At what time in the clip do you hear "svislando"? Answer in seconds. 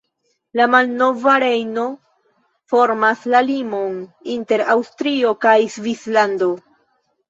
5.81-6.55